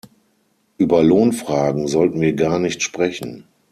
[0.79, 3.45] Über Lohnfragen sollten wir gar nicht sprechen.